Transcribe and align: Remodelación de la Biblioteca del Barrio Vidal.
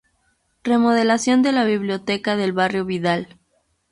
Remodelación 0.63 1.43
de 1.43 1.51
la 1.51 1.63
Biblioteca 1.63 2.35
del 2.35 2.53
Barrio 2.53 2.85
Vidal. 2.85 3.37